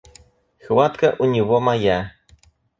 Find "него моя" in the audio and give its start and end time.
1.25-2.03